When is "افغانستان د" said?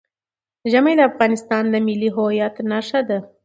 1.11-1.75